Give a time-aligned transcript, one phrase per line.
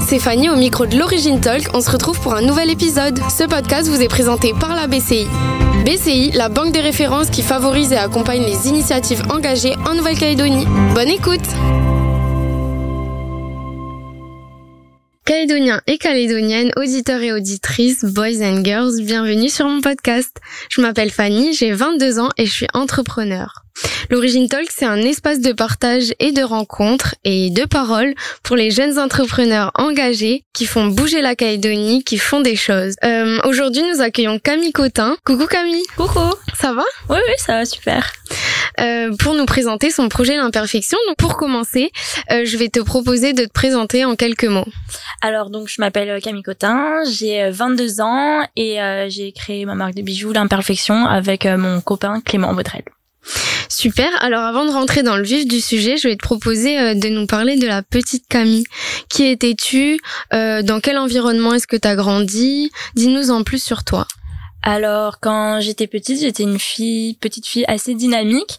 [0.00, 1.68] c'est Fanny au micro de l'Origine Talk.
[1.74, 3.18] On se retrouve pour un nouvel épisode.
[3.28, 5.26] Ce podcast vous est présenté par la BCI.
[5.84, 10.66] BCI, la banque des références qui favorise et accompagne les initiatives engagées en Nouvelle-Calédonie.
[10.94, 11.42] Bonne écoute
[15.24, 20.36] Calédoniens et calédoniennes, auditeurs et auditrices, boys and girls, bienvenue sur mon podcast.
[20.68, 23.64] Je m'appelle Fanny, j'ai 22 ans et je suis entrepreneur.
[24.10, 28.70] L'Origine Talk, c'est un espace de partage et de rencontres et de paroles pour les
[28.70, 32.94] jeunes entrepreneurs engagés qui font bouger la Calédonie, qui font des choses.
[33.02, 35.16] Euh, Aujourd'hui, nous accueillons Camille Cotin.
[35.24, 35.82] Coucou Camille.
[35.96, 36.34] Coucou.
[36.54, 36.84] Ça va?
[37.08, 38.12] Oui, oui, ça va super.
[38.80, 40.98] Euh, pour nous présenter son projet L'Imperfection.
[41.08, 41.90] Donc pour commencer,
[42.32, 44.66] euh, je vais te proposer de te présenter en quelques mots.
[45.22, 49.94] Alors donc je m'appelle Camille Cotin, j'ai 22 ans et euh, j'ai créé ma marque
[49.94, 52.82] de bijoux L'Imperfection avec euh, mon copain Clément Baudrel.
[53.68, 54.08] Super.
[54.20, 57.08] Alors avant de rentrer dans le vif du sujet, je vais te proposer euh, de
[57.08, 58.64] nous parler de la petite Camille.
[59.08, 59.98] Qui étais-tu?
[60.32, 62.70] Euh, Dans quel environnement est-ce que tu as grandi?
[62.94, 64.06] Dis-nous en plus sur toi.
[64.66, 68.56] Alors quand j'étais petite, j'étais une fille, petite fille assez dynamique.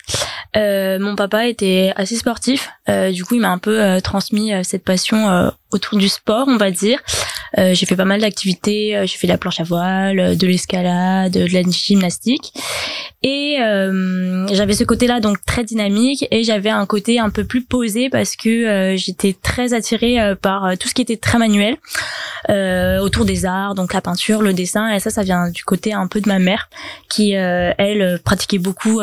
[0.55, 4.53] Euh, mon papa était assez sportif, euh, du coup il m'a un peu euh, transmis
[4.53, 6.99] euh, cette passion euh, autour du sport, on va dire.
[7.57, 11.53] J'ai fait pas mal d'activités, j'ai fait de la planche à voile, de l'escalade, de
[11.53, 12.53] la gymnastique,
[13.23, 13.55] et
[14.51, 18.35] j'avais ce côté-là donc très dynamique, et j'avais un côté un peu plus posé parce
[18.35, 21.77] que j'étais très attirée par tout ce qui était très manuel.
[23.01, 26.07] Autour des arts, donc la peinture, le dessin, et ça ça vient du côté un
[26.07, 26.69] peu de ma mère
[27.09, 29.01] qui elle pratiquait beaucoup,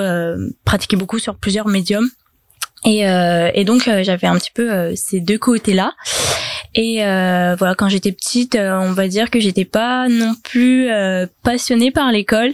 [0.65, 2.09] pratiquait beaucoup sur plusieurs médiums.
[2.85, 5.95] Et, euh, et donc j'avais un petit peu ces deux côtés là
[6.75, 10.91] et euh, voilà, quand j'étais petite, euh, on va dire que j'étais pas non plus
[10.91, 12.53] euh, passionnée par l'école.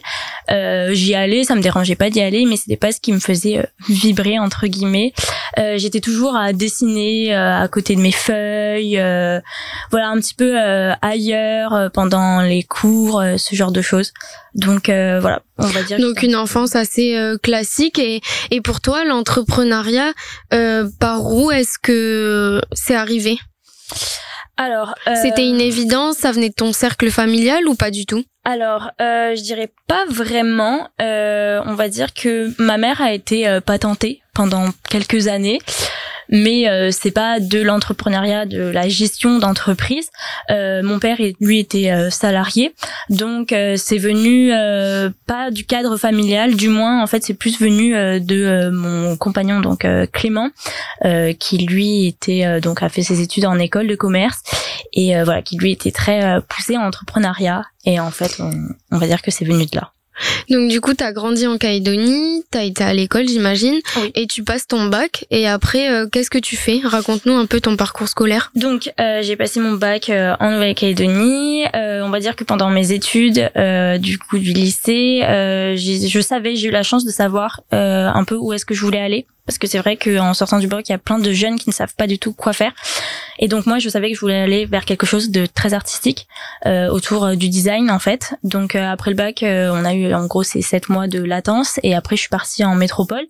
[0.50, 3.20] Euh, j'y allais, ça me dérangeait pas d'y aller, mais c'était pas ce qui me
[3.20, 5.12] faisait euh, vibrer entre guillemets.
[5.58, 8.96] Euh, j'étais toujours à dessiner à côté de mes feuilles,
[9.90, 10.58] voilà un petit peu
[11.02, 14.12] ailleurs pendant les cours, ce genre de choses.
[14.54, 15.98] Donc voilà, on va dire.
[15.98, 20.12] Donc une enfance assez classique et et pour toi l'entrepreneuriat,
[20.98, 23.38] par où est-ce que c'est arrivé?
[24.56, 25.14] Alors, euh...
[25.22, 28.24] c'était une évidence, ça venait de ton cercle familial ou pas du tout?
[28.44, 30.88] Alors, euh, je dirais pas vraiment.
[31.00, 35.60] Euh, on va dire que ma mère a été euh, patentée pendant quelques années
[36.28, 40.08] mais euh, c'est pas de l'entrepreneuriat, de la gestion d'entreprise.
[40.50, 42.74] Euh, mon père, lui, était euh, salarié,
[43.10, 47.58] donc euh, c'est venu euh, pas du cadre familial, du moins en fait c'est plus
[47.60, 50.50] venu de mon compagnon donc Clément,
[51.38, 54.38] qui lui était donc a fait ses études en école de commerce
[54.92, 58.52] et voilà qui lui était très poussé en entrepreneuriat et en fait on,
[58.90, 59.92] on va dire que c'est venu de là.
[60.50, 64.12] Donc du coup, tu as grandi en Calédonie, tu as été à l'école, j'imagine, oui.
[64.14, 65.26] et tu passes ton bac.
[65.30, 66.80] Et après, euh, qu'est-ce que tu fais?
[66.84, 68.50] Raconte-nous un peu ton parcours scolaire.
[68.54, 71.64] Donc euh, j'ai passé mon bac euh, en Nouvelle-Calédonie.
[71.74, 76.56] Euh, on va dire que pendant mes études, euh, du coup du lycée, je savais,
[76.56, 79.56] j'ai eu la chance de savoir un peu où est-ce que je voulais aller parce
[79.56, 81.74] que c'est vrai qu'en sortant du bac, il y a plein de jeunes qui ne
[81.74, 82.72] savent pas du tout quoi faire.
[83.38, 86.28] Et donc moi, je savais que je voulais aller vers quelque chose de très artistique,
[86.66, 88.34] euh, autour euh, du design en fait.
[88.44, 91.22] Donc euh, après le bac, euh, on a eu en gros ces sept mois de
[91.22, 93.24] latence, et après je suis partie en métropole.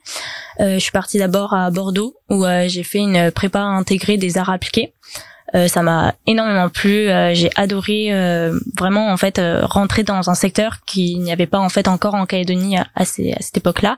[0.59, 4.93] Je suis partie d'abord à Bordeaux où j'ai fait une prépa intégrée des arts appliqués.
[5.55, 7.09] Euh, ça m'a énormément plu.
[7.09, 11.59] Euh, j'ai adoré euh, vraiment en fait rentrer dans un secteur qui n'y avait pas
[11.59, 13.97] en fait encore en Calédonie à cette époque-là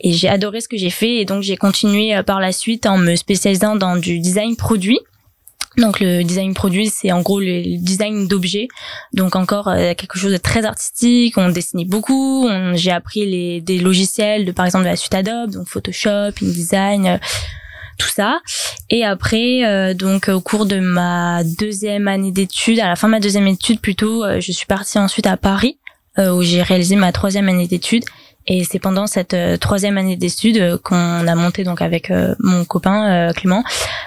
[0.00, 2.98] et j'ai adoré ce que j'ai fait et donc j'ai continué par la suite en
[2.98, 4.98] me spécialisant dans du design produit.
[5.76, 8.68] Donc le design produit, c'est en gros le design d'objets.
[9.12, 11.36] Donc encore euh, quelque chose de très artistique.
[11.36, 12.48] On dessinait beaucoup.
[12.74, 17.06] J'ai appris les des logiciels de par exemple de la suite Adobe, donc Photoshop, InDesign,
[17.06, 17.18] euh,
[17.98, 18.40] tout ça.
[18.88, 23.12] Et après, euh, donc au cours de ma deuxième année d'études, à la fin de
[23.12, 25.78] ma deuxième étude plutôt, je suis partie ensuite à Paris
[26.18, 28.04] où j'ai réalisé ma troisième année d'études
[28.48, 32.34] et c'est pendant cette euh, troisième année d'études euh, qu'on a monté donc avec euh,
[32.38, 33.64] mon copain Clément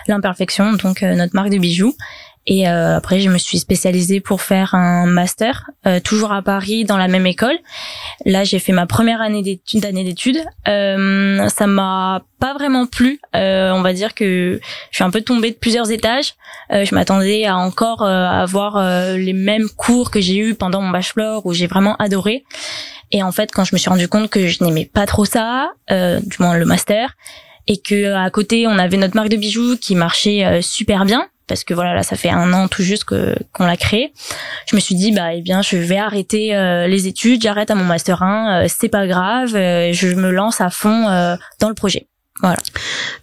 [0.08, 1.96] l'imperfection, donc notre marque de bijoux.
[2.47, 5.69] Et après, je me suis spécialisée pour faire un master,
[6.03, 7.57] toujours à Paris, dans la même école.
[8.25, 9.86] Là, j'ai fait ma première année d'études.
[9.86, 13.19] Année d'études, ça m'a pas vraiment plu.
[13.33, 14.59] on va dire que
[14.89, 16.33] je suis un peu tombée de plusieurs étages.
[16.71, 18.81] je m'attendais à encore avoir
[19.15, 22.45] les mêmes cours que j'ai eu pendant mon bachelor, où j'ai vraiment adoré.
[23.12, 25.71] Et en fait, quand je me suis rendu compte que je n'aimais pas trop ça,
[25.91, 27.15] euh, du moins le master,
[27.68, 31.27] et que à côté on avait notre marque de bijoux qui marchait euh, super bien,
[31.50, 34.13] parce que voilà là ça fait un an tout juste que qu'on l'a créé.
[34.69, 37.75] Je me suis dit bah eh bien je vais arrêter euh, les études, j'arrête à
[37.75, 41.07] mon master 1, euh, c'est pas grave, euh, je me lance à fond
[41.60, 42.07] dans le projet.
[42.42, 42.60] Voilà.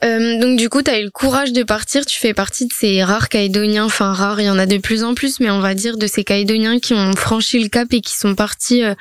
[0.05, 2.05] Euh, donc du coup, tu as eu le courage de partir.
[2.05, 5.05] Tu fais partie de ces rares caïdoniens, enfin rares, il y en a de plus
[5.05, 8.03] en plus, mais on va dire de ces caïdoniens qui ont franchi le cap et
[8.03, 8.95] qui sont partis euh,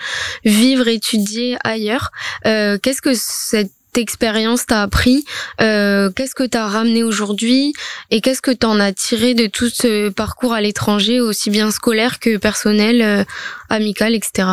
[0.46, 2.12] vivre, étudier ailleurs.
[2.46, 5.26] Euh, Qu'est-ce que cette expérience t'a appris
[5.62, 7.74] euh, Qu'est-ce que t'as ramené aujourd'hui
[8.12, 12.20] Et qu'est-ce que t'en as tiré de tout ce parcours à l'étranger, aussi bien scolaire
[12.20, 13.24] que personnel, euh,
[13.70, 14.46] amical, etc.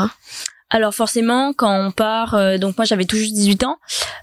[0.73, 3.77] Alors forcément, quand on part, euh, donc moi j'avais tout juste 18 ans,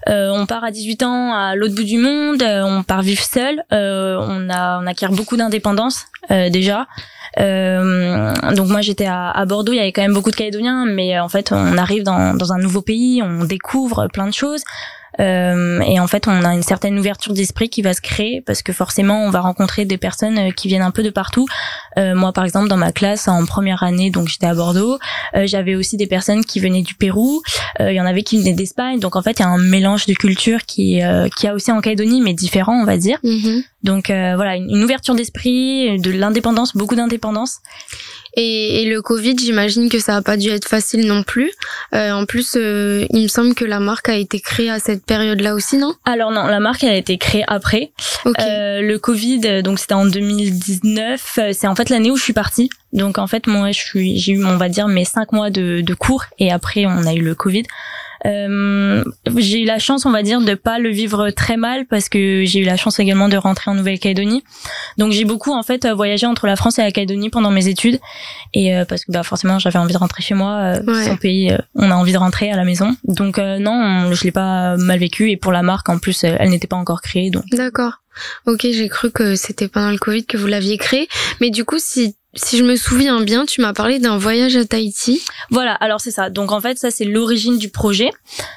[0.08, 3.22] euh, on part à 18 ans à l'autre bout du monde, euh, on part vivre
[3.22, 6.88] seul, on a on acquiert beaucoup d'indépendance déjà.
[7.36, 11.20] donc moi j'étais à, à, Bordeaux, il y avait quand même beaucoup de Calédoniens, mais
[11.20, 14.64] en fait on arrive dans, dans un nouveau pays, on découvre plein de choses.
[15.20, 18.62] Euh, et en fait, on a une certaine ouverture d'esprit qui va se créer parce
[18.62, 21.46] que forcément, on va rencontrer des personnes euh, qui viennent un peu de partout.
[21.98, 24.98] Euh, moi, par exemple, dans ma classe en première année, donc j'étais à Bordeaux,
[25.34, 27.42] euh, j'avais aussi des personnes qui venaient du Pérou.
[27.80, 28.98] Euh, il y en avait qui venaient d'Espagne.
[28.98, 31.00] Donc en fait, il y a un mélange de cultures qui
[31.36, 33.18] qui a aussi en Calédonie, mais différent, on va dire.
[33.24, 33.62] Mm-hmm.
[33.84, 37.58] Donc voilà, une ouverture d'esprit, de l'indépendance, beaucoup d'indépendance.
[38.34, 41.50] Et, et, le Covid, j'imagine que ça a pas dû être facile non plus.
[41.94, 45.04] Euh, en plus, euh, il me semble que la marque a été créée à cette
[45.04, 45.94] période-là aussi, non?
[46.04, 47.92] Alors non, la marque elle a été créée après.
[48.26, 51.38] Euh, le Covid, donc c'était en 2019.
[51.38, 52.70] Euh, c'est en fait l'année où je suis partie.
[52.92, 55.80] Donc en fait, moi, je suis, j'ai eu, on va dire, mes cinq mois de,
[55.80, 57.64] de cours et après on a eu le Covid.
[58.26, 59.04] Euh,
[59.36, 62.44] j'ai eu la chance, on va dire, de pas le vivre très mal parce que
[62.44, 64.44] j'ai eu la chance également de rentrer en Nouvelle-Calédonie.
[64.98, 67.98] Donc j'ai beaucoup en fait voyagé entre la France et la Calédonie pendant mes études
[68.52, 71.50] et euh, parce que bah forcément j'avais envie de rentrer chez moi, euh, son pays,
[71.50, 72.96] euh, on a envie de rentrer à la maison.
[73.04, 76.66] Donc non, je l'ai pas mal vécu et pour la marque en plus, elle n'était
[76.66, 77.30] pas encore créée.
[77.30, 78.00] Donc d'accord.
[78.46, 81.08] Ok, j'ai cru que c'était pendant le Covid que vous l'aviez créé.
[81.40, 84.64] Mais du coup, si si je me souviens bien, tu m'as parlé d'un voyage à
[84.64, 85.20] Tahiti.
[85.50, 86.30] Voilà, alors c'est ça.
[86.30, 88.10] Donc en fait, ça c'est l'origine du projet.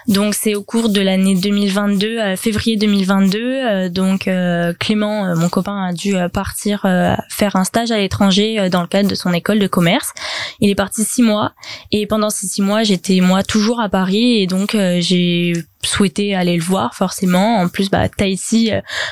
[0.08, 3.40] Donc c'est au cours de l'année 2022, euh, février 2022.
[3.40, 6.86] Euh, donc euh, Clément, euh, mon copain, a dû partir
[7.30, 10.14] faire un stage à l'étranger dans le cadre de son école de commerce.
[10.60, 11.54] Il est parti six mois
[11.92, 15.54] et pendant ces six mois, j'étais moi toujours à Paris et donc j'ai
[15.86, 17.58] souhaité aller le voir forcément.
[17.58, 18.72] En plus, bah Tahiti,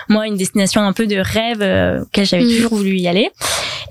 [0.09, 2.55] moi une destination un peu de rêve euh, que j'avais mm.
[2.55, 3.29] toujours voulu y aller.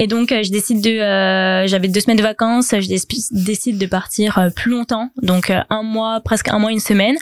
[0.01, 2.89] Et donc, euh, je décide de, euh, j'avais deux semaines de vacances, je
[3.33, 7.17] décide de partir euh, plus longtemps, donc un mois, presque un mois, une semaine,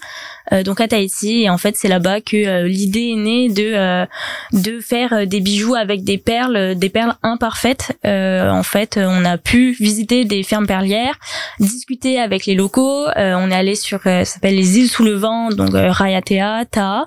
[0.64, 1.43] donc à Tahiti.
[1.43, 4.06] Et en fait, c'est là-bas que l'idée est née de
[4.52, 7.99] de faire des bijoux avec des perles, des perles imparfaites.
[8.05, 11.19] en fait, on a pu visiter des fermes perlières,
[11.60, 13.06] discuter avec les locaux.
[13.16, 17.06] on est allé sur, ça s'appelle les îles sous le vent, donc Rayatea, Ta'a.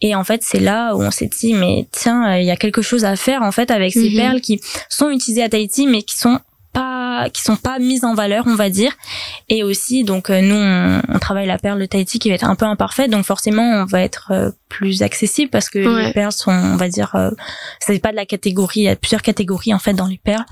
[0.00, 2.82] Et en fait, c'est là où on s'est dit, mais tiens, il y a quelque
[2.82, 4.16] chose à faire en fait avec ces mhm.
[4.16, 6.40] perles qui sont utilisées à Tahiti, mais qui sont
[6.74, 8.92] pas qui sont pas mises en valeur on va dire.
[9.48, 12.56] Et aussi donc euh, nous on, travaille la perle de Tahiti qui va être un
[12.56, 13.10] peu imparfaite.
[13.10, 16.88] Donc forcément on va être euh, plus accessible parce que les perles sont on va
[16.88, 17.30] dire euh,
[17.80, 20.44] c'est pas de la catégorie il y a plusieurs catégories en fait dans les perles.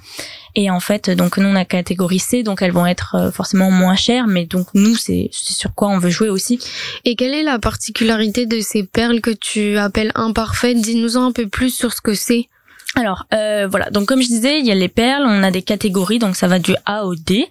[0.55, 3.71] Et en fait donc nous on a catégorie C donc elles vont être euh, forcément
[3.71, 4.27] moins chères.
[4.27, 6.59] Mais donc nous c'est sur quoi on veut jouer aussi.
[7.05, 10.81] Et quelle est la particularité de ces perles que tu appelles imparfaites?
[10.81, 12.49] Dis-nous un peu plus sur ce que c'est
[12.95, 15.63] alors euh, voilà, donc comme je disais, il y a les perles, on a des
[15.63, 17.49] catégories, donc ça va du A au D.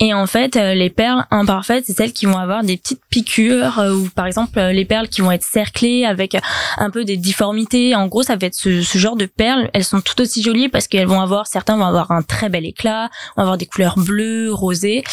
[0.00, 3.80] Et en fait, euh, les perles imparfaites, c'est celles qui vont avoir des petites piqûres,
[3.80, 6.38] euh, ou par exemple les perles qui vont être cerclées avec
[6.78, 7.94] un peu des difformités.
[7.94, 9.68] En gros, ça va être ce, genre de perles.
[9.74, 12.64] Elles sont tout aussi jolies parce qu'elles vont avoir, certains vont avoir un très bel
[12.64, 15.04] éclat, vont avoir des couleurs bleues, rosées.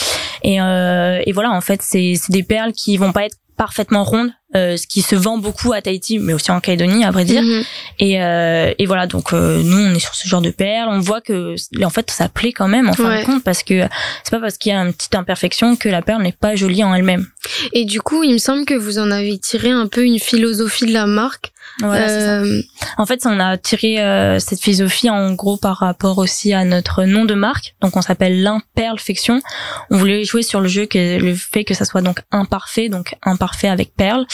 [0.41, 4.77] Et, et voilà, en fait, c'est des perles qui vont pas être parfaitement rondes euh,
[4.77, 7.41] ce qui se vend beaucoup à Tahiti, mais aussi en Calédonie, à vrai dire.
[7.41, 7.63] Mhm.
[7.99, 10.87] Et, euh, et voilà, donc euh, nous, on est sur ce genre de perles.
[10.91, 13.87] On voit que, en fait, ça plaît quand même, en fin de compte, parce que
[14.23, 16.83] c'est pas parce qu'il y a une petite imperfection que la perle n'est pas jolie
[16.83, 17.27] en elle-même.
[17.73, 20.85] Et du coup, il me semble que vous en avez tiré un peu une philosophie
[20.85, 21.51] de la marque.
[21.83, 22.61] Euh...
[22.97, 27.03] En fait, on a tiré euh, cette philosophie en gros par rapport aussi à notre
[27.03, 27.75] nom de marque.
[27.81, 29.41] Donc, on s'appelle l'imperfection.
[29.89, 33.15] On voulait jouer sur le jeu que le fait que ça soit donc imparfait, donc
[33.23, 34.25] imparfait avec perle.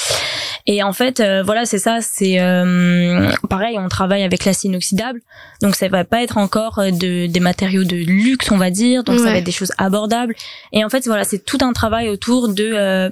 [0.67, 1.99] Et en fait, euh, voilà, c'est ça.
[2.01, 5.21] C'est euh, pareil, on travaille avec l'acier inoxydable,
[5.61, 9.03] donc ça va pas être encore euh, de, des matériaux de luxe, on va dire.
[9.03, 10.35] Donc ça va être des choses abordables.
[10.71, 13.09] Et en fait, voilà, c'est tout un travail autour de euh,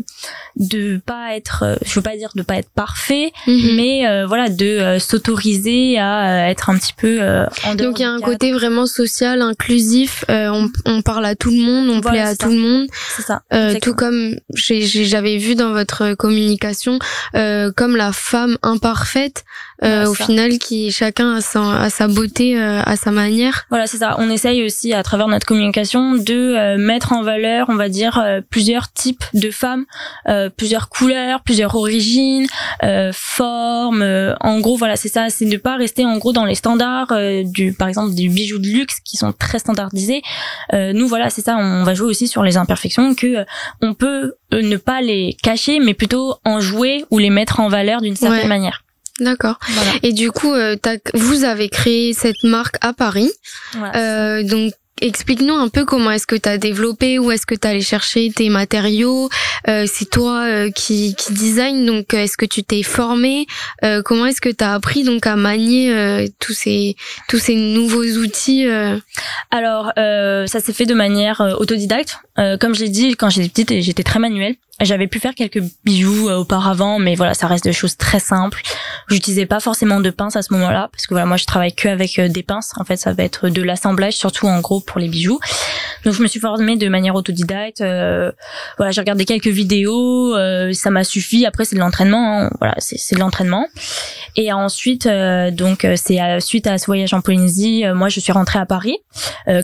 [0.56, 3.76] de pas être, je veux pas dire de pas être parfait, mhm.
[3.76, 7.20] mais voilà, de s'autoriser à être un petit peu
[7.64, 7.90] en dehors.
[7.90, 10.26] Donc il y a un côté vraiment social, inclusif.
[10.28, 12.88] On, on, parle à tout le monde, on plaît à tout le monde.
[13.16, 13.42] C'est ça.
[13.82, 16.79] tout comme j'avais vu dans votre communication
[17.36, 19.46] euh, comme la femme imparfaite,
[19.84, 23.66] euh, au final qui chacun a sa, sa beauté euh, à sa manière.
[23.70, 24.16] Voilà, c'est ça.
[24.20, 28.22] On essaye aussi à travers notre communication de euh, mettre en valeur, on va dire,
[28.50, 29.86] plusieurs types de femmes,
[30.58, 32.48] plusieurs couleurs, plusieurs origines,
[33.14, 34.04] formes.
[34.40, 35.30] en gros, voilà, c'est ça.
[35.30, 37.14] C'est de pas rester en gros dans les standards
[37.46, 40.22] du, par exemple, des bijoux de luxe qui sont très standardisés.
[40.74, 41.58] nous, voilà, c'est ça.
[41.58, 43.46] On va jouer aussi sur les imperfections que
[43.82, 48.02] on peut ne pas les cacher, mais plutôt en jouer ou les mettre en valeur
[48.02, 48.84] d'une certaine manière.
[49.20, 49.60] D'accord.
[50.04, 50.76] Et du coup, euh,
[51.14, 53.32] vous avez créé cette marque à Paris.
[53.76, 57.66] Euh, donc, explique-nous un peu comment est-ce que tu as développé, où est-ce que tu
[57.68, 59.30] allé chercher tes matériaux.
[59.70, 63.48] Euh, c'est toi euh, qui, qui design, donc est-ce que tu t'es formé?
[64.04, 66.96] Comment est-ce que tu as appris donc à manier tous ces
[67.28, 68.68] tous ces nouveaux outils
[69.52, 72.20] Alors, ça s'est fait de manière autodidacte.
[72.60, 74.56] Comme je l'ai dit, quand j'étais petite, j'étais très manuelle.
[74.82, 78.62] J'avais pu faire quelques bijoux auparavant, mais voilà, ça reste des choses très simples.
[79.10, 81.90] J'utilisais pas forcément de pince à ce moment-là parce que voilà, moi je travaille que
[81.90, 82.72] avec euh, des pinces.
[82.78, 85.40] En fait, ça va être de l'assemblage surtout en gros pour les bijoux.
[86.06, 87.82] Donc je me suis formée de manière autodidacte.
[87.82, 88.32] Euh,
[88.78, 91.46] voilà, j'ai regardé quelques vidéos, euh, ça m'a suffi.
[91.46, 92.50] Après c'est de l'entraînement, hein.
[92.60, 93.68] voilà, c'est de l'entraînement.
[94.36, 98.60] Et ensuite, euh, donc c'est suite à ce voyage en Polynésie, moi je suis rentrée
[98.60, 98.98] à Paris.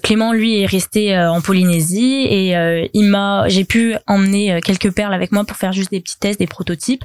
[0.03, 2.55] Clément lui est resté en Polynésie et
[2.93, 6.47] m'a, j'ai pu emmener quelques perles avec moi pour faire juste des petits tests, des
[6.47, 7.03] prototypes.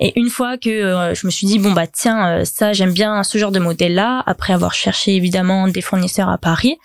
[0.00, 3.38] Et une fois que je me suis dit bon bah tiens ça j'aime bien ce
[3.38, 6.78] genre de modèle là, après avoir cherché évidemment des fournisseurs à Paris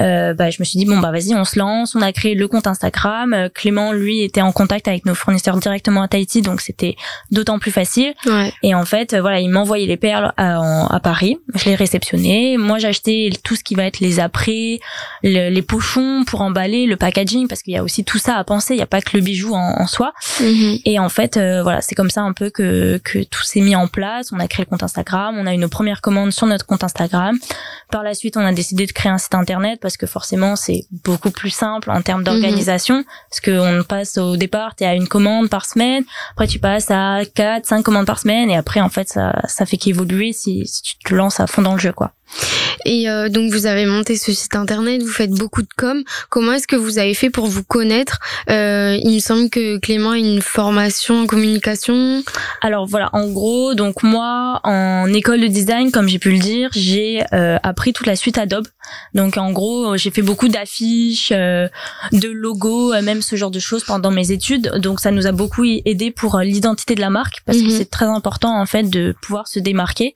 [0.00, 1.94] euh, bah, je me suis dit bon bah vas-y on se lance.
[1.94, 3.32] On a créé le compte Instagram.
[3.32, 6.96] Euh, Clément lui était en contact avec nos fournisseurs directement à Tahiti donc c'était
[7.30, 8.14] d'autant plus facile.
[8.26, 8.52] Ouais.
[8.62, 11.38] et en fait euh, voilà il m'envoyait les perles à, à, Paris.
[11.54, 14.80] Je les réceptionnais moi j'achetais tout ce qui va être les après
[15.22, 18.74] les pochons pour emballer le packaging parce qu'il y a aussi tout ça à penser.
[18.74, 20.12] Il y a pas que le bijou en, en soi.
[20.40, 20.82] Mm-hmm.
[20.84, 23.76] et en fait euh, voilà c'est comme ça un peu que que tout s'est mis
[23.76, 24.32] en place.
[24.32, 25.36] On a créé le compte Instagram.
[25.38, 27.36] On a eu nos premières commandes sur notre compte Instagram.
[27.90, 30.86] Par la suite on a décidé de créer un site internet parce que forcément c'est
[31.04, 32.98] beaucoup plus simple en termes d'organisation.
[32.98, 33.04] Mhm.
[33.30, 36.04] parce que on passe au départ tu es à une commande par semaine.
[36.32, 38.50] Après tu passes à 4 5 commandes par semaine.
[38.50, 41.62] Et après en fait ça ça fait qu'évoluer si, si tu te lances à fond
[41.62, 42.12] dans le jeu quoi
[42.84, 46.02] et euh, donc vous avez monté ce site internet, vous faites beaucoup de com.
[46.30, 48.18] Comment est-ce que vous avez fait pour vous connaître?
[48.50, 52.22] Euh, Il me semble que Clément a une formation en communication.
[52.62, 56.70] Alors voilà, en gros, donc moi en école de design, comme j'ai pu le dire,
[56.74, 58.66] j'ai euh, appris toute la suite Adobe.
[59.14, 61.68] Donc en gros, j'ai fait beaucoup d'affiches, euh,
[62.12, 64.72] de logos, euh, même ce genre de choses pendant mes études.
[64.78, 67.70] Donc ça nous a beaucoup aidé pour l'identité de la marque parce que mhm.
[67.70, 70.14] c'est très important en fait de pouvoir se démarquer.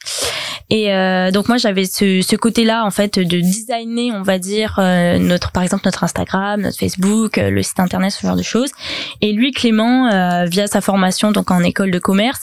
[0.71, 0.87] Et
[1.33, 5.53] donc moi j'avais ce ce, côté-là en fait de designer, on va dire euh, notre
[5.53, 8.71] par exemple notre Instagram, notre Facebook, euh, le site internet, ce genre de choses.
[9.21, 12.41] Et lui Clément euh, via sa formation donc en école de commerce,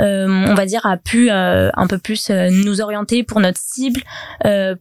[0.00, 4.00] on va dire a pu un peu plus nous orienter pour notre cible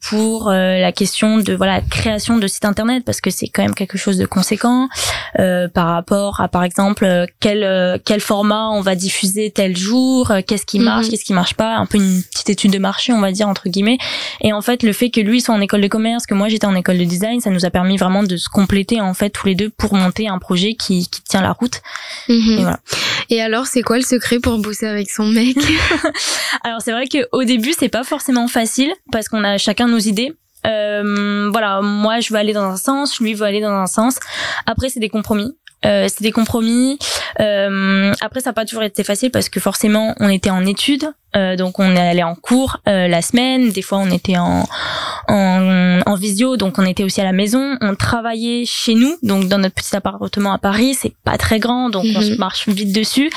[0.09, 3.97] pour la question de voilà création de site internet parce que c'est quand même quelque
[3.97, 4.89] chose de conséquent
[5.35, 10.79] par rapport à par exemple quel quel format on va diffuser tel jour, qu'est-ce qui
[10.79, 11.11] marche, mhm.
[11.11, 13.69] qu'est-ce qui marche pas, un peu une petite étude de marché on va dire entre
[13.69, 13.99] guillemets
[14.41, 16.65] et en fait, le fait que lui soit en école de commerce, que moi j'étais
[16.65, 19.47] en école de design, ça nous a permis vraiment de se compléter en fait tous
[19.47, 21.81] les deux pour monter un projet qui, qui tient la route.
[22.29, 22.51] Mhm.
[22.51, 22.79] Et voilà.
[23.29, 25.57] Et alors, c'est quoi le secret pour bosser avec son mec?
[26.63, 30.33] Alors c'est vrai qu'au début, c'est pas forcément facile parce qu'on a chacun nos idées.
[30.65, 34.17] Euh, voilà, moi je veux aller dans un sens, lui veut aller dans un sens.
[34.65, 35.55] Après, c'est des compromis.
[35.85, 36.97] Euh, c'est des compromis.
[37.39, 41.09] Euh, après, ça n'a pas toujours été facile parce que forcément, on était en études,
[41.35, 43.69] euh, donc on allé en cours euh, la semaine.
[43.71, 44.67] Des fois, on était en,
[45.27, 47.77] en, en visio, donc on était aussi à la maison.
[47.81, 50.95] On travaillait chez nous, donc dans notre petit appartement à Paris.
[50.99, 52.37] C'est pas très grand, donc on se mhm.
[52.37, 53.29] marche vite dessus.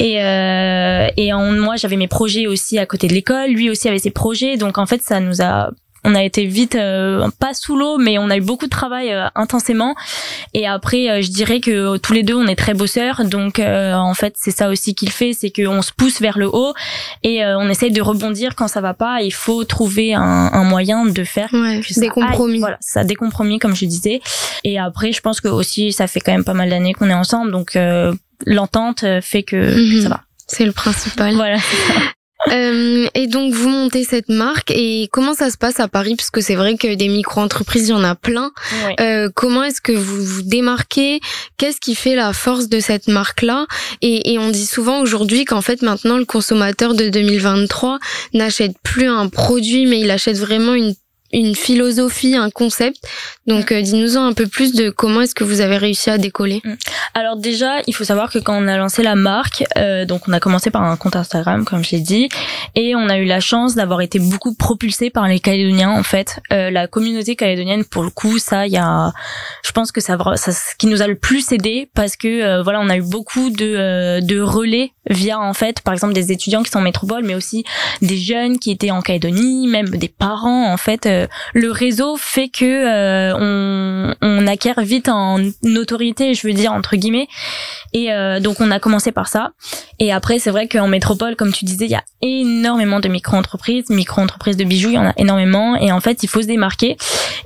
[0.00, 3.50] Et, euh, et en, moi, j'avais mes projets aussi à côté de l'école.
[3.50, 4.56] Lui aussi avait ses projets.
[4.56, 5.70] Donc en fait, ça nous a
[6.04, 9.12] on a été vite euh, pas sous l'eau mais on a eu beaucoup de travail
[9.12, 9.94] euh, intensément.
[10.52, 13.24] Et après euh, je dirais que tous les deux on est très bosseurs.
[13.24, 16.74] Donc en fait c'est ça aussi qu'il fait c'est qu'on se pousse vers le haut
[17.22, 19.22] et on essaye de rebondir quand ça va pas.
[19.22, 21.50] Il faut trouver un, un moyen de faire
[21.96, 22.58] des compromis.
[22.58, 24.20] Voilà ça des compromis comme je disais.
[24.64, 27.14] Et après je pense que aussi ça fait quand même pas mal d'années qu'on est
[27.14, 27.52] ensemble.
[27.52, 27.78] Donc
[28.46, 30.02] l'entente fait que, que mhm.
[30.02, 30.20] ça va.
[30.46, 31.34] C'est le principal.
[31.34, 31.58] Voilà.
[32.50, 36.16] Euh, et donc vous montez cette marque et comment ça se passe à Paris?
[36.16, 38.50] Parce que c'est vrai que des micro-entreprises il y en a plein.
[39.00, 41.20] Euh, comment est-ce que vous vous démarquez?
[41.56, 43.66] Qu'est-ce qui fait la force de cette marque là
[44.00, 47.98] et, et, on dit souvent aujourd'hui qu'en fait maintenant le consommateur de 2023
[48.34, 50.94] n'achète plus un produit mais il achète vraiment une
[51.32, 52.98] une philosophie, un concept.
[53.46, 56.60] Donc, euh, dis-nous-en un peu plus de comment est-ce que vous avez réussi à décoller.
[56.64, 56.74] Mm.
[57.14, 60.32] Alors déjà, il faut savoir que quand on a lancé la marque, euh, donc on
[60.32, 62.28] a commencé par un compte Instagram, comme j'ai dit,
[62.74, 66.40] et on a eu la chance d'avoir été beaucoup propulsé par les Calédoniens en fait.
[66.52, 69.12] Euh, la communauté calédonienne, pour le coup, ça, il y a,
[69.64, 72.62] je pense que ça, ça, ce qui nous a le plus aidé parce que euh,
[72.62, 76.62] voilà, on a eu beaucoup de, de relais via en fait, par exemple, des étudiants
[76.62, 77.64] qui sont en métropole, mais aussi
[78.00, 81.06] des jeunes qui étaient en Calédonie, même des parents en fait.
[81.54, 87.28] Le réseau fait que on, on acquiert vite en notoriété, je veux dire entre guillemets.
[87.92, 89.52] Et euh, donc on a commencé par ça.
[89.98, 93.90] Et après c'est vrai qu'en métropole, comme tu disais, il y a énormément de micro-entreprises,
[93.90, 95.76] micro-entreprises de bijoux, il y en a énormément.
[95.76, 96.96] Et en fait il faut se démarquer.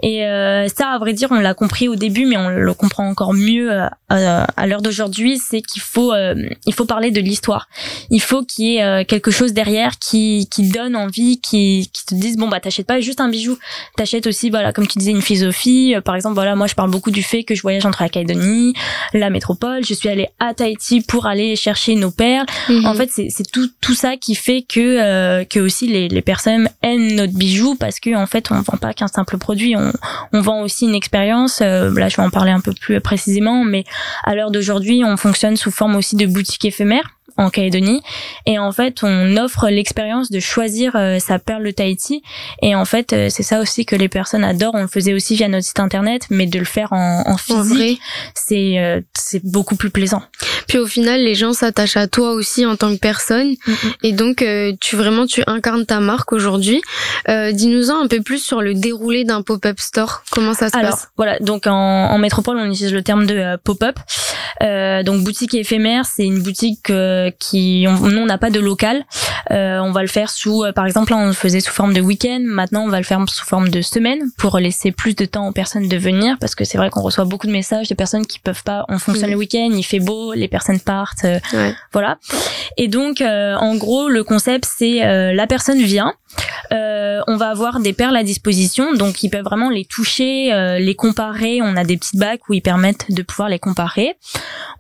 [0.02, 3.08] Et euh, ça, à vrai dire, on l'a compris au début, mais on le comprend
[3.08, 7.68] encore mieux euh, à l'heure d'aujourd'hui, c'est qu'il faut il faut parler de l'histoire.
[8.10, 12.14] Il faut qu'il y ait quelque chose derrière qui qui donne envie, qui qui te
[12.14, 13.58] dise bon bah t'achètes pas juste un bijou,
[13.96, 15.94] t'achètes aussi voilà comme tu disais une philosophie.
[16.04, 18.74] Par exemple voilà moi je parle beaucoup du fait que je voyage entre la Calédonie,
[19.12, 19.84] la métropole.
[19.84, 22.46] Je suis allée à Tahiti pour aller chercher nos perles.
[22.68, 22.86] Mhm.
[22.86, 26.68] En fait, c'est tout tout ça qui fait que euh, que aussi les, les personnes
[26.82, 29.92] aiment notre bijou parce que en fait, on vend pas qu'un simple produit, on,
[30.32, 31.60] on vend aussi une expérience.
[31.62, 33.84] Euh, là, je vais en parler un peu plus précisément, mais
[34.24, 38.02] à l'heure d'aujourd'hui, on fonctionne sous forme aussi de boutique éphémère en Calédonie.
[38.46, 42.22] Et en fait on offre l'expérience de choisir euh, sa perle de Tahiti.
[42.62, 44.74] Et en fait euh, c'est ça aussi que les personnes adorent.
[44.74, 48.00] On le faisait aussi via notre site internet mais de le faire en, en physique
[48.34, 50.22] c'est euh, c'est beaucoup plus plaisant.
[50.68, 53.54] Puis au final les gens s'attachent à toi aussi en tant que personne.
[54.02, 54.44] Et donc
[54.80, 56.80] tu vraiment tu incarnes ta marque aujourd'hui.
[57.28, 60.22] Dis-nous-en un peu plus sur le déroulé d'un pop-up store.
[60.30, 61.08] Comment ça se passe?
[61.16, 63.98] voilà donc en, en métropole on utilise le terme de pop-up.
[64.60, 66.90] Donc boutique éphémère c'est une boutique
[67.30, 69.04] qui on, nous on n'a pas de local.
[69.50, 72.00] Euh, on va le faire sous, euh, par exemple, on le faisait sous forme de
[72.00, 72.40] week-end.
[72.42, 75.52] Maintenant, on va le faire sous forme de semaine pour laisser plus de temps aux
[75.52, 78.38] personnes de venir parce que c'est vrai qu'on reçoit beaucoup de messages de personnes qui
[78.38, 78.84] peuvent pas.
[78.88, 81.38] On fonctionne le week-end, il fait beau, les personnes partent, euh,
[81.92, 82.18] voilà.
[82.76, 85.00] Et donc, en gros, le concept c'est
[85.34, 86.14] la personne vient.
[86.70, 91.60] On va avoir des perles à disposition, donc ils peuvent vraiment les toucher, les comparer.
[91.62, 94.16] On a des petites bacs où ils permettent de pouvoir les comparer.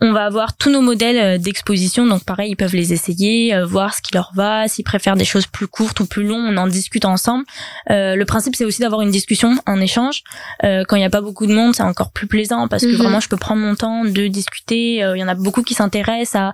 [0.00, 3.94] On va avoir tous nos modèles d'exposition, donc pareil, ils peuvent les essayer, euh, voir
[3.94, 6.66] ce qui leur va, s'ils préfèrent des choses plus courtes ou plus longues, on en
[6.66, 7.44] discute ensemble.
[7.90, 10.22] Euh, le principe, c'est aussi d'avoir une discussion, un échange.
[10.64, 12.90] Euh, quand il n'y a pas beaucoup de monde, c'est encore plus plaisant parce que
[12.90, 12.96] mhm.
[12.96, 14.96] vraiment, je peux prendre mon temps de discuter.
[14.96, 16.52] Il y en a beaucoup qui s'intéressent à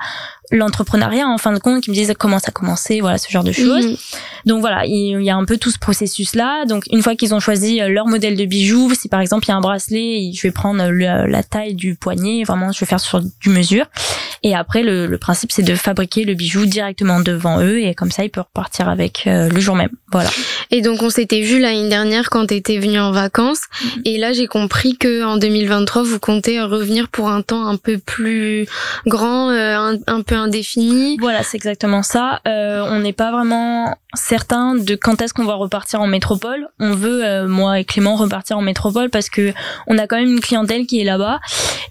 [0.53, 3.45] l'entrepreneuriat en fin de compte qui me disent comment ça a commencé voilà ce genre
[3.45, 3.87] de choses.
[3.87, 3.97] Mhm.
[4.47, 7.35] donc voilà il y a un peu tout ce processus là donc une fois qu'ils
[7.35, 10.43] ont choisi leur modèle de bijoux si par exemple il y a un bracelet je
[10.43, 13.87] vais prendre la taille du poignet vraiment je vais faire sur du mesure.
[14.45, 18.11] Et après le, le principe c'est de fabriquer le bijou directement devant eux et comme
[18.11, 19.91] ça ils peuvent repartir avec euh, le jour même.
[20.11, 20.31] Voilà.
[20.71, 23.61] Et donc on s'était vu l'année dernière quand tu étais venu en vacances.
[23.83, 24.03] Mhm.
[24.05, 27.99] et là j'ai compris que en 2023 vous comptez revenir pour un temps un peu
[27.99, 28.67] plus
[29.07, 31.17] grand euh, un, un peu indéfini.
[31.21, 32.41] Voilà, c'est exactement ça.
[32.47, 36.69] Euh, on n'est pas vraiment certain de quand est-ce qu'on va repartir en métropole.
[36.79, 39.53] On veut, euh, moi et Clément, repartir en métropole parce que
[39.87, 41.41] on a quand même une clientèle qui est là-bas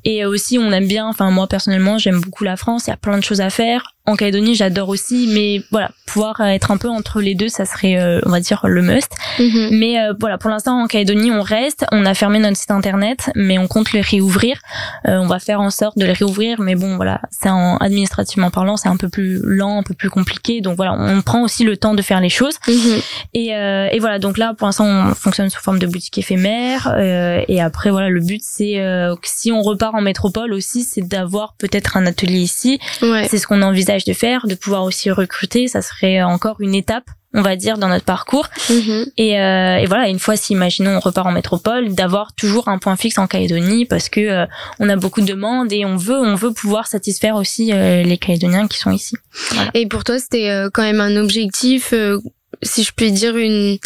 [0.06, 1.08] et aussi on aime bien.
[1.08, 2.88] Enfin, moi personnellement, j'aime beaucoup la France.
[2.88, 6.42] Il y a plein de choses à faire en Calédonie, j'adore aussi, mais voilà, pouvoir
[6.42, 9.12] être un peu entre les deux, ça serait, euh, on va dire, le must.
[9.38, 9.70] Mhm.
[9.74, 11.86] Mais euh, voilà, pour l'instant, en Calédonie, on reste.
[11.92, 14.60] On a fermé notre site internet, mais on compte le réouvrir.
[15.08, 18.50] Euh, on va faire en sorte de le réouvrir, mais bon, voilà, c'est en administrativement
[18.50, 20.62] parlant, c'est un peu plus lent, un peu plus compliqué.
[20.62, 22.56] Donc voilà, on prend aussi le temps de faire les choses.
[22.68, 23.02] Mhm.
[23.36, 26.96] Et, et, voilà, donc là, pour l'instant, on fonctionne sous forme de boutique éphémère.
[26.98, 28.82] et après, voilà, le but, c'est
[29.24, 32.80] si on repart en métropole aussi, c'est d'avoir peut-être un atelier ici.
[33.02, 33.28] Ouais.
[33.30, 37.10] C'est ce qu'on envisage de faire, de pouvoir aussi recruter, ça serait encore une étape
[37.34, 38.48] on va dire dans notre parcours.
[38.70, 39.06] Mhm.
[39.18, 42.78] et, euh, et, voilà une fois si imaginons on repart en métropole d'avoir toujours un
[42.78, 44.46] point fixe en Calédonie parce que euh,
[44.80, 48.18] on a beaucoup de demandes et on veut on veut pouvoir satisfaire aussi euh, les
[48.18, 49.16] Calédoniens qui sont ici.
[49.74, 51.94] Et pour toi c'était quand même un objectif
[52.64, 53.78] si je puis dire une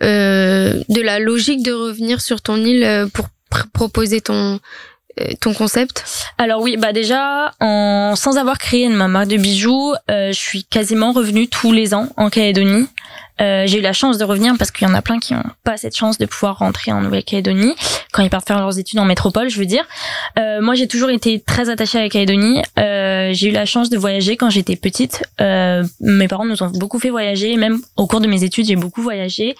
[0.00, 3.26] de la logique de revenir sur ton île pour
[3.72, 4.60] proposer ton
[5.40, 6.04] ton concept?
[6.38, 10.64] Alors oui, bah déjà, en, sans avoir créé ma marque de bijoux, euh, je suis
[10.64, 12.86] quasiment revenue tous les ans en Calédonie.
[13.42, 15.42] Euh, j'ai eu la chance de revenir parce qu'il y en a plein qui n'ont
[15.64, 17.74] pas cette chance de pouvoir rentrer en Nouvelle-Calédonie
[18.12, 19.84] quand ils partent faire leurs études en métropole, je veux dire.
[20.38, 22.62] Euh, moi, j'ai toujours été très attachée à la Calédonie.
[22.78, 25.24] Euh, j'ai eu la chance de voyager quand j'étais petite.
[25.40, 28.76] Euh, mes parents nous ont beaucoup fait voyager, même au cours de mes études, j'ai
[28.76, 29.56] beaucoup voyagé.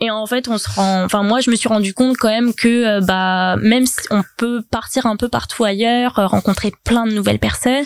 [0.00, 2.54] Et en fait, on se rend, enfin moi, je me suis rendu compte quand même
[2.54, 7.12] que euh, bah même si on peut partir un peu partout ailleurs, rencontrer plein de
[7.12, 7.84] nouvelles personnes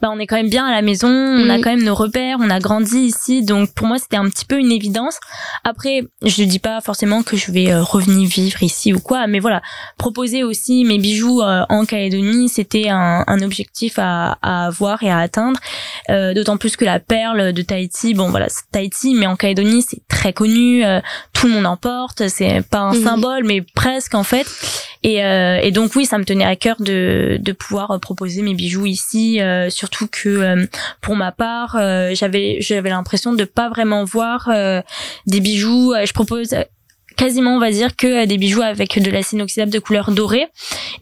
[0.00, 2.38] bah on est quand même bien à la maison, on a quand même nos repères,
[2.40, 5.18] on a grandi ici, donc pour moi c'était un petit peu une évidence.
[5.64, 9.38] Après, je ne dis pas forcément que je vais revenir vivre ici ou quoi, mais
[9.38, 9.62] voilà,
[9.96, 15.18] proposer aussi mes bijoux en Calédonie, c'était un, un, objectif à, à, avoir et à
[15.18, 15.60] atteindre.
[16.08, 20.00] D'autant plus que la perle de Tahiti, bon voilà, c'est Tahiti, mais en Calédonie c'est
[20.08, 20.82] très connu,
[21.38, 23.04] tout le monde en porte, c'est pas un mhm.
[23.04, 24.46] symbole, mais presque en fait.
[25.04, 28.42] Et, euh, et, donc oui, ça me tenait à cœur de, de pouvoir euh, proposer
[28.42, 30.68] mes bijoux ici, euh, surtout que
[31.00, 31.76] pour ma part,
[32.12, 34.50] j'avais j'avais l'impression de pas vraiment voir
[35.26, 35.94] des bijoux.
[36.04, 36.54] je propose
[37.18, 40.46] quasiment on va dire que euh, des bijoux avec de l'acide inoxydable de couleur dorée.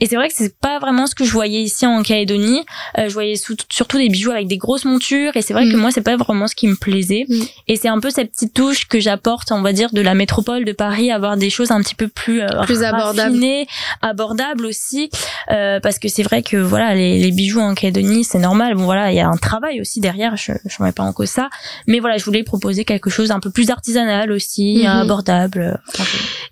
[0.00, 2.64] Et c'est vrai que c'est pas vraiment ce que je voyais ici en Calédonie.
[2.98, 5.36] Euh, je voyais surtout des bijoux avec des grosses montures.
[5.36, 5.78] Et c'est vrai que mm.
[5.78, 7.26] moi c'est pas vraiment ce qui me plaisait.
[7.28, 7.42] Mm.
[7.68, 10.64] et c'est un peu cette petite touche que j'apporte on va dire de la métropole
[10.64, 13.38] de Paris avoir des choses un petit peu plus euh, plus abordables.
[14.00, 15.10] abordables aussi.
[15.50, 18.74] Euh, parce que c'est vrai que voilà les, les bijoux en Calédonie c'est normal.
[18.74, 20.36] Bon voilà il y a un travail aussi derrière.
[20.36, 21.50] Je je mets pas en cause ça.
[21.86, 25.02] Mais voilà je voulais proposer quelque chose un peu plus artisanal aussi mm-hmm.
[25.02, 25.80] abordable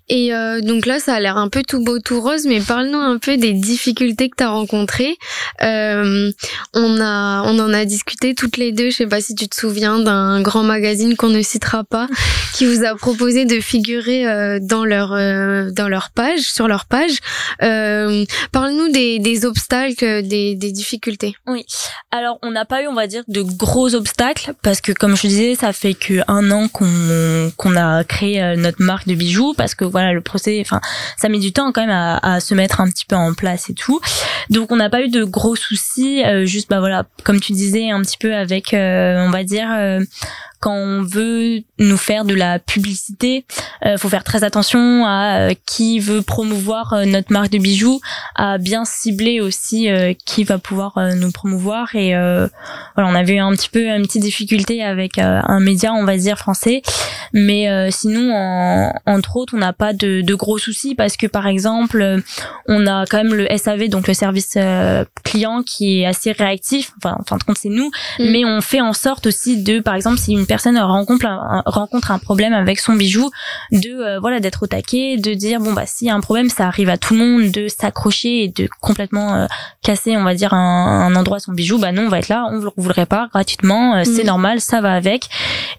[0.07, 2.99] et euh, donc là, ça a l'air un peu tout beau, tout rose, mais parle-nous
[2.99, 5.17] un peu des difficultés que tu as rencontrées.
[5.63, 6.31] Euh,
[6.73, 8.91] on a, on en a discuté toutes les deux.
[8.91, 12.07] Je sais pas si tu te souviens d'un grand magazine qu'on ne citera pas,
[12.53, 16.85] qui vous a proposé de figurer euh, dans leur, euh, dans leur page, sur leur
[16.85, 17.17] page.
[17.63, 21.35] Euh, parle-nous des, des obstacles, des, des difficultés.
[21.47, 21.65] Oui.
[22.11, 25.27] Alors, on n'a pas eu, on va dire, de gros obstacles parce que, comme je
[25.27, 26.85] disais, ça fait que un an qu'on
[27.57, 30.81] qu'on a créé notre marque de bijoux parce que voilà le procès enfin
[31.17, 33.73] ça met du temps quand même à, se mettre un petit peu en place et
[33.73, 33.99] tout.
[34.49, 37.89] Donc on n'a pas eu de gros soucis euh, juste bah voilà comme tu disais
[37.89, 39.99] un petit peu avec euh, on va dire euh,
[40.65, 43.45] quand on veut nous faire de la publicité,
[43.85, 47.99] euh, faut faire très attention à euh, qui veut promouvoir euh, notre marque de bijoux,
[48.33, 51.93] à bien cibler aussi euh, qui va pouvoir nous promouvoir.
[51.93, 56.03] Et voilà, on avait eu un petit peu une petite difficulté avec un média, on
[56.03, 56.81] va dire français,
[57.31, 61.47] mais sinon, en, entre autres, on n'a pas de, de, gros soucis parce que par
[61.47, 62.21] exemple,
[62.67, 64.57] on a quand même le SAV, donc le service
[65.23, 66.91] client, qui est assez réactif.
[66.97, 68.31] Enfin, en fin de compte, c'est nous, mm.
[68.31, 71.63] mais on fait en sorte aussi de, par exemple, si une personne personne rencontre un,
[71.65, 73.29] rencontre un problème avec son bijou,
[73.73, 76.47] de euh, voilà d'être au taquet, de dire bon bah s'il y a un problème,
[76.47, 79.47] ça arrive à tout le monde, de s'accrocher et de complètement euh,
[79.83, 82.59] casser, on va dire un, endroit son bijou, bah non, on va être là, on
[82.59, 84.27] vous le répare gratuitement, euh, c'est mm.
[84.27, 85.27] normal, ça va avec.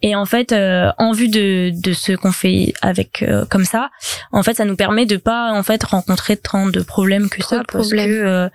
[0.03, 3.89] Et en fait, en vue de, de ce qu'on fait avec comme ça,
[4.31, 7.63] en fait, ça nous permet de pas en fait rencontrer tant de problèmes que ça,
[7.73, 8.51] parce que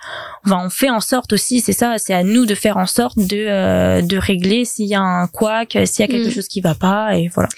[0.45, 4.01] on fait en sorte aussi, c'est ça, c'est à nous de faire en sorte de
[4.01, 6.33] de régler s'il y a un couac, s'il y a quelque mm.
[6.33, 7.49] chose qui va pas et voilà.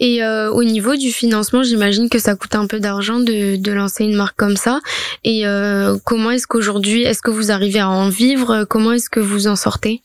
[0.00, 3.72] Et euh, au niveau du financement, j'imagine que ça coûte un peu d'argent de, de
[3.72, 4.80] lancer une marque comme ça.
[5.24, 8.64] Et euh, comment est-ce qu'aujourd'hui, est-ce que vous arrivez à en vivre?
[8.64, 10.02] Comment est-ce que vous en sortez?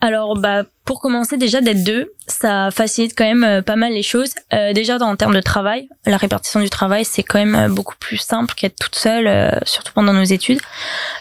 [0.00, 4.04] Alors bah pour commencer déjà d'être deux, ça facilite quand même euh, pas mal les
[4.04, 4.30] choses.
[4.54, 7.68] Euh, déjà dans en termes de travail, la répartition du travail c'est quand même euh,
[7.68, 10.60] beaucoup plus simple qu'être toute seule, euh, surtout pendant nos études.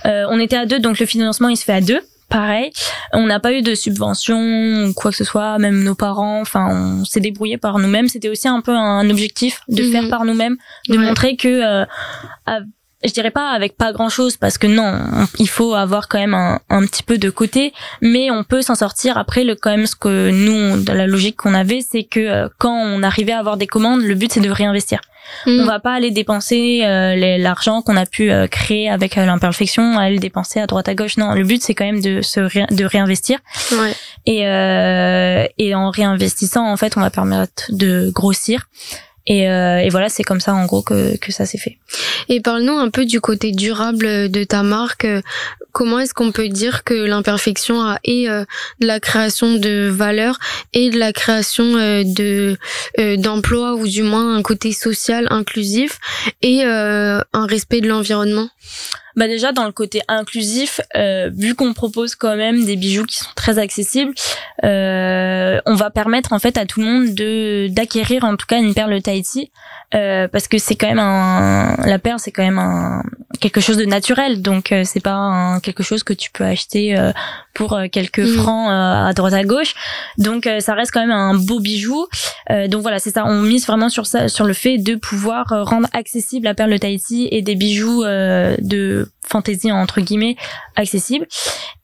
[0.05, 2.71] on était à deux, donc le financement il se fait à deux pareil.
[3.13, 6.67] On n'a pas eu de subvention ou quoi que ce soit, même nos parents, enfin,
[6.69, 8.07] on s'est débrouillé par nous-mêmes.
[8.07, 9.91] C'était aussi un peu un objectif de mhm.
[9.91, 10.57] faire par nous-mêmes,
[10.89, 11.85] de montrer que, euh,
[13.05, 14.99] je dirais pas avec pas grand chose parce que non,
[15.39, 18.75] il faut avoir quand même un, un petit peu de côté, mais on peut s'en
[18.75, 19.17] sortir.
[19.17, 22.49] Après, le quand même ce que nous, dans la logique qu'on avait, c'est que euh,
[22.57, 24.99] quand on arrivait à avoir des commandes, le but c'est de réinvestir.
[25.45, 25.59] Mm.
[25.61, 30.15] On va pas aller dépenser euh, l'argent qu'on a pu euh, créer avec l'imperfection, aller
[30.15, 31.17] le dépenser à droite à gauche.
[31.17, 33.39] Non, le but c'est quand même de se de réinvestir.
[33.71, 33.93] Ouais.
[34.25, 38.67] Et euh, et en réinvestissant, en fait, on va permettre de grossir.
[39.27, 41.77] Et, euh, et, voilà, c'est comme ça en gros que, que ça s'est fait.
[42.29, 45.07] Et parle-nous un peu du côté durable de ta marque.
[45.71, 48.45] Comment est-ce qu'on peut dire que l'imperfection a et de
[48.87, 50.37] la création de valeur
[50.73, 52.57] et de la création de
[53.17, 55.99] d'emplois ou du moins un côté social inclusif
[56.41, 58.49] et un respect de l'environnement?
[59.15, 63.17] Bah déjà dans le côté inclusif, euh, vu qu'on propose quand même des bijoux qui
[63.17, 64.13] sont très accessibles,
[64.63, 68.59] euh, on va permettre en fait à tout le monde de d'acquérir en tout cas
[68.59, 69.51] une perle Tahiti
[69.93, 73.03] euh, parce que c'est quand même un la perle c'est quand même un
[73.35, 74.41] quelque chose de naturel.
[74.41, 77.11] Donc euh, c'est pas un, quelque chose que tu peux acheter euh,
[77.53, 78.35] pour euh, quelques mm.
[78.35, 79.73] francs à droite à gauche.
[80.17, 82.07] Donc ça reste quand même un beau bijou.
[82.49, 83.25] Donc voilà c'est ça.
[83.25, 87.27] On mise vraiment sur ça sur le fait de pouvoir rendre accessible la perle Tahiti
[87.31, 90.35] et des bijoux de fantaisie entre guillemets
[90.75, 91.27] accessible.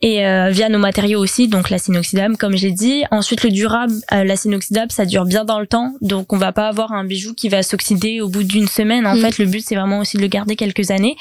[0.02, 3.04] Et euh, via nos matériaux aussi donc la inoxydable comme j'ai dit.
[3.12, 5.94] Ensuite le durable euh, la inoxydable ça dure bien dans le temps.
[6.02, 9.06] Donc on va pas avoir un bijou qui va s'oxyder au bout d'une semaine.
[9.06, 9.22] En mm.
[9.22, 11.16] fait le but c'est vraiment aussi de le garder quelques années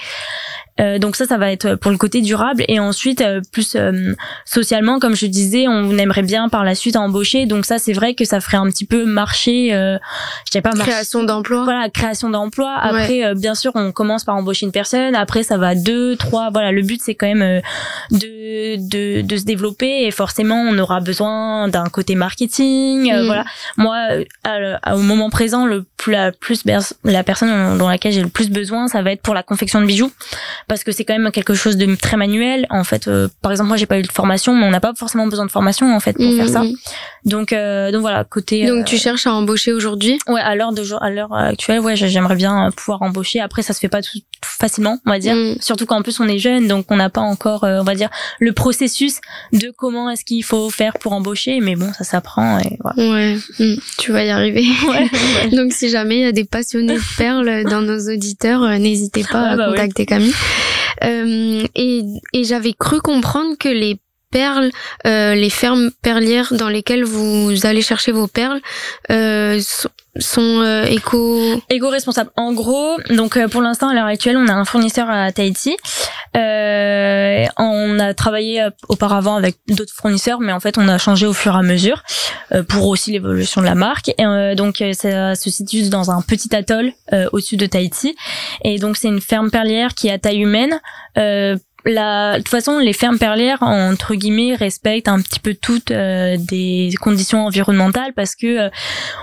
[0.81, 2.65] Euh, donc ça, ça va être pour le côté durable.
[2.69, 4.15] Et ensuite, euh, plus euh,
[4.45, 7.47] socialement, comme je disais, on aimerait bien par la suite embaucher.
[7.47, 9.75] Donc ça, c'est vrai que ça ferait un petit peu marcher.
[9.75, 9.99] Euh,
[10.47, 11.65] je sais pas création d'emploi.
[11.65, 12.75] Voilà, création d'emploi.
[12.81, 15.15] Après, bien sûr, on commence par embaucher une personne.
[15.15, 16.51] Après, ça va deux, trois.
[16.51, 17.61] Voilà, le but c'est quand même
[18.11, 20.07] de, de de se développer.
[20.07, 23.13] Et forcément, on aura besoin d'un côté marketing.
[23.13, 23.27] Mm.
[23.27, 23.45] Voilà.
[23.77, 23.97] Moi,
[24.95, 26.63] au moment présent, le plus la plus
[27.05, 29.87] la personne dans laquelle j'ai le plus besoin, ça va être pour la confection de
[29.87, 30.11] bijoux
[30.71, 32.65] parce que c'est quand même quelque chose de très manuel.
[32.71, 34.93] En fait, euh, par exemple, moi j'ai pas eu de formation, mais on n'a pas
[34.95, 36.63] forcément besoin de formation en fait pour faire ça.
[36.63, 36.75] Mhm.
[37.25, 40.21] Donc euh, donc voilà, côté Donc tu euh, cherches à embaucher aujourd'hui?
[40.29, 43.41] Ouais, à l'heure de à l'heure actuelle, ouais, j'aimerais bien pouvoir embaucher.
[43.41, 45.35] Après ça se fait pas tout, facilement, on va dire.
[45.35, 45.57] Mhm.
[45.61, 48.53] Surtout qu'en plus on est jeune, donc on n'a pas encore on va dire le
[48.53, 49.17] processus
[49.53, 53.11] de comment est-ce qu'il faut faire pour embaucher, mais bon, ça s'apprend et voilà.
[53.11, 53.77] Ouais, mhm.
[53.99, 54.65] tu vas y arriver.
[55.53, 59.49] donc si jamais il y a des passionnés de perles dans nos auditeurs, n'hésitez pas
[59.49, 60.33] à bah contacter Camille.
[61.03, 64.71] Euh, et, et j'avais cru comprendre que les perles,
[65.07, 68.61] euh, les fermes perlières dans lesquelles vous allez chercher vos perles
[69.11, 69.61] euh,
[70.19, 72.31] sont euh, éco éco-responsables.
[72.37, 75.77] En gros, donc euh, pour l'instant à l'heure actuelle, on a un fournisseur à Tahiti.
[76.37, 81.27] Euh, on a travaillé euh, auparavant avec d'autres fournisseurs, mais en fait on a changé
[81.27, 82.03] au fur et à mesure
[82.69, 84.11] pour aussi l'évolution de la marque.
[84.57, 86.93] Donc ça se situe dans un petit atoll
[87.33, 88.17] au-dessus de Tahiti.
[88.65, 90.81] Et donc c'est une ferme perlière qui est à taille humaine
[91.85, 96.37] la, de toute façon, les fermes perlières, entre guillemets, respectent un petit peu toutes euh,
[96.39, 98.71] des conditions environnementales parce que euh,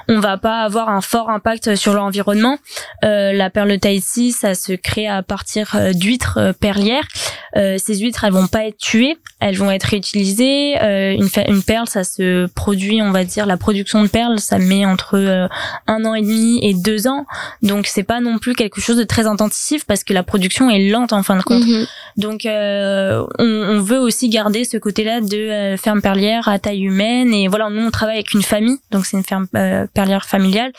[0.07, 2.57] on va pas avoir un fort impact sur l'environnement.
[3.03, 7.07] Euh, la perle Tahiti, ça se crée à partir euh, d'huîtres perlières.
[7.55, 10.75] ces huîtres, elles vont pas être tuées, elles vont être réutilisées.
[10.75, 14.85] une, une perle, ça se produit, on va dire, la production de perles, ça met
[14.85, 15.49] entre
[15.87, 17.25] un an et demi et deux ans.
[17.61, 20.87] Donc c'est pas non plus quelque chose de très intensif parce que la production est
[20.89, 21.63] lente en fin de compte.
[21.63, 21.87] Mm-hmm.
[22.17, 26.81] Donc euh, on, on, veut aussi garder ce côté-là de euh, ferme perlière à taille
[26.81, 27.31] humaine.
[27.31, 30.71] Et voilà, nous on travaille avec une famille, donc c'est une ferme euh, perlière familiale.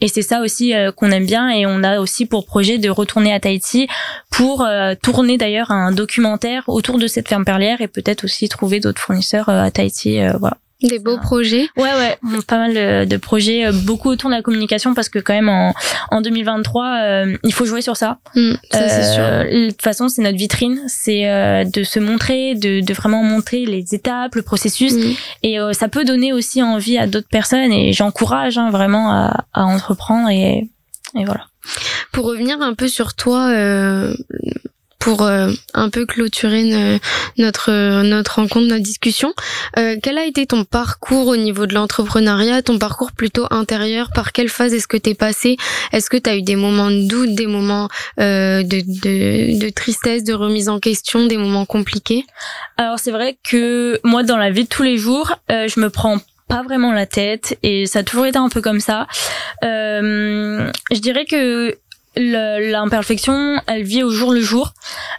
[0.00, 1.50] Et c'est ça aussi qu'on aime bien.
[1.50, 3.88] Et on a aussi pour projet de retourner à Tahiti
[4.30, 4.66] pour
[5.02, 9.48] tourner d'ailleurs un documentaire autour de cette ferme perlière et peut-être aussi trouver d'autres fournisseurs
[9.48, 10.18] à Tahiti.
[10.38, 10.58] voilà.
[10.82, 11.68] Des beaux projets.
[11.76, 15.32] Ouais, ouais, pas mal de, projets, euh, beaucoup autour de la communication parce que quand
[15.32, 15.72] même en,
[16.10, 18.18] en 2023, euh, il faut jouer sur ça.
[18.34, 19.22] Mm, ça c'est sûr.
[19.22, 21.24] Euh, de toute façon, c'est notre vitrine, c'est
[21.64, 25.12] de se montrer, de, de vraiment montrer les étapes, le processus, mm.
[25.44, 27.72] et ça peut donner aussi envie à d'autres personnes.
[27.72, 30.68] Et j'encourage hein, vraiment à, à entreprendre et,
[31.16, 31.46] et voilà.
[32.12, 33.48] Pour revenir un peu sur toi,
[35.04, 36.98] pour euh, un peu clôturer
[37.36, 39.34] notre notre rencontre, notre discussion.
[39.76, 44.08] Euh, quel a été ton parcours au niveau de l'entrepreneuriat, ton parcours plutôt intérieur?
[44.14, 45.58] Par quelle phase est-ce que t'es passé?
[45.92, 50.24] Est-ce que t'as eu des moments de doute, des moments euh, de, de, de tristesse,
[50.24, 52.24] de remise en question, des moments compliqués?
[52.78, 56.18] Alors c'est vrai que moi dans la vie de tous les jours, je me prends
[56.48, 59.06] pas vraiment la tête et ça a toujours été un peu comme ça.
[59.62, 61.76] Euh, je dirais que
[62.16, 64.74] l'imperfection, elle vit au jour le jour.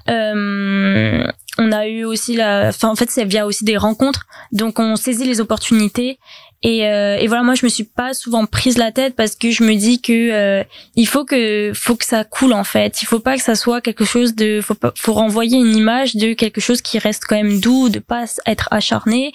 [0.10, 1.25] Euh,
[1.58, 4.95] on a eu aussi la, enfin en fait, ça vient aussi des rencontres, donc on
[4.95, 6.19] saisit les opportunités
[6.63, 9.52] et, euh, et, voilà, moi je me suis pas souvent prise la tête parce que
[9.52, 10.63] je me dis que euh,
[10.96, 13.04] il faut que faut que ça coule en fait.
[13.04, 16.15] Il faut pas que ça soit quelque chose de faut pas, faut renvoyer une image
[16.15, 19.32] de quelque chose qui reste quand même doux, de pas être acharné.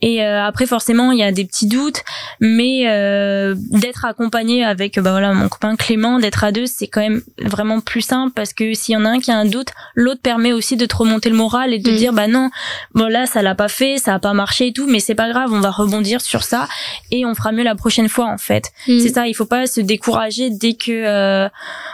[0.00, 2.02] Et euh, après forcément il y a des petits doutes,
[2.40, 7.00] mais euh, d'être accompagné avec bah voilà mon copain Clément, d'être à deux, c'est quand
[7.00, 9.68] même vraiment plus simple parce que s'il y en a un qui a un doute,
[9.94, 11.96] l'autre permet aussi de te remonter le moral et de mmh.
[11.96, 12.50] dire bah non,
[12.94, 15.28] bon là ça l'a pas fait, ça a pas marché et tout, mais c'est pas
[15.28, 16.61] grave, on va rebondir sur ça
[17.10, 18.70] et on fera mieux la prochaine fois en fait.
[18.88, 18.98] Mm.
[19.00, 21.48] C'est ça, il faut pas se décourager dès que euh,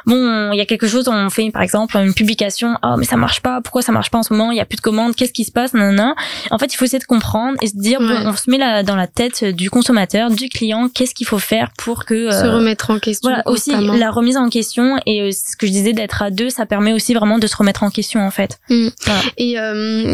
[0.06, 3.16] bon, il y a quelque chose, on fait par exemple une publication, oh mais ça
[3.16, 5.14] marche pas, pourquoi ça marche pas en ce moment, il y a plus de commandes,
[5.14, 6.14] qu'est-ce qui se passe, non
[6.50, 8.82] En fait, il faut essayer de comprendre et se dire bon, on se met là
[8.82, 12.56] dans la tête du consommateur, du client, qu'est-ce qu'il faut faire pour que se euh,
[12.56, 13.30] remettre en question.
[13.30, 16.50] Voilà, aussi la remise en question et euh, ce que je disais d'être à deux,
[16.50, 18.58] ça permet aussi vraiment de se remettre en question en fait.
[18.70, 18.88] Mm.
[19.36, 19.56] Et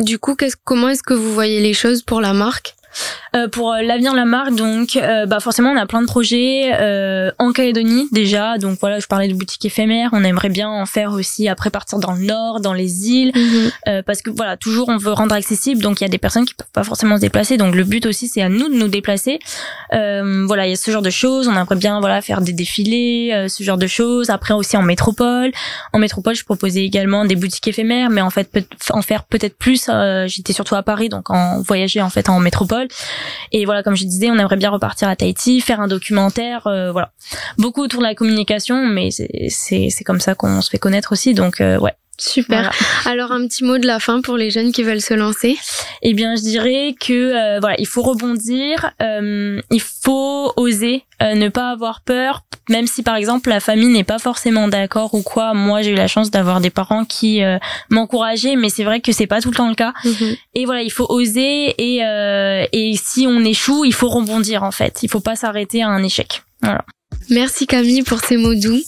[0.03, 2.74] du coup, comment est-ce que vous voyez les choses pour la marque?
[3.35, 6.07] Euh, pour euh, l'avenir de la marque, donc euh, bah forcément on a plein de
[6.07, 8.59] projets euh, en Calédonie déjà.
[8.59, 10.11] Donc voilà, je parlais de boutiques éphémères.
[10.13, 14.03] On aimerait bien en faire aussi après partir dans le nord, dans les îles, mhm.
[14.03, 15.83] parce que voilà toujours on veut rendre accessible.
[15.83, 17.57] Donc il y a des personnes qui peuvent pas forcément se déplacer.
[17.57, 19.39] Donc le but aussi c'est à nous de nous déplacer.
[19.91, 21.49] voilà, il y a ce genre de choses.
[21.49, 24.31] On aimerait bien voilà faire des défilés, ce genre de choses.
[24.31, 25.51] Après aussi en métropole.
[25.93, 28.49] En métropole, je proposais également des boutiques éphémères, mais en fait
[28.91, 29.91] en faire peut-être plus.
[30.27, 32.84] J'étais surtout à Paris, donc en voyager en fait en métropole.
[33.53, 36.93] Et voilà, comme je disais, on aimerait bien repartir à Tahiti, faire un documentaire, euh,
[36.93, 37.13] voilà.
[37.59, 41.35] Beaucoup autour de la communication, mais c'est comme ça qu'on se fait connaître aussi.
[41.35, 42.73] Donc euh, ouais, Super.
[43.07, 45.57] Alors un petit mot de la fin pour les jeunes qui veulent se lancer.
[46.03, 51.35] Eh bien, je dirais que euh, voilà, il faut rebondir, euh, il faut oser, euh,
[51.35, 55.23] ne pas avoir peur, même si par exemple la famille n'est pas forcément d'accord ou
[55.23, 55.55] quoi.
[55.55, 57.41] Moi, j'ai eu la chance d'avoir des parents qui
[57.91, 59.93] m'encourageaient, mais c'est vrai que c'est pas tout le temps le cas.
[60.05, 60.37] Mhm.
[60.55, 62.01] Et voilà, il faut oser et
[62.73, 65.03] et si on échoue, il faut rebondir en fait.
[65.03, 66.43] Il faut pas s'arrêter à un échec.
[66.63, 66.85] Voilà.
[67.31, 68.81] Merci Camille pour ces mots doux,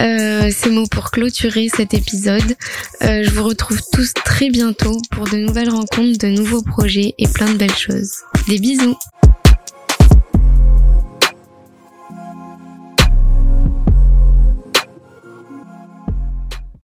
[0.00, 2.56] euh, ces mots pour clôturer cet épisode.
[3.02, 7.26] Euh, je vous retrouve tous très bientôt pour de nouvelles rencontres, de nouveaux projets et
[7.26, 8.12] plein de belles choses.
[8.46, 8.96] Des bisous